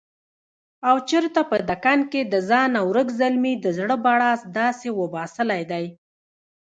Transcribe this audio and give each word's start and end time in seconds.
او 0.89 0.95
چرته 1.09 1.41
په 1.49 1.57
دکن 1.69 1.99
کښې 2.11 2.21
دځانه 2.33 2.79
ورک 2.89 3.07
زلمي 3.19 3.53
دزړه 3.65 3.95
بړاس 4.05 4.41
داسې 4.57 4.87
وباسلے 4.99 5.61
دے 5.71 5.85